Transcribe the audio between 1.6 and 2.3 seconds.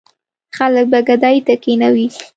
کېنوي.